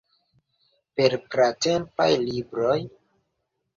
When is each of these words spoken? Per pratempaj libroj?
Per 1.01 1.09
pratempaj 1.35 2.09
libroj? 2.25 2.79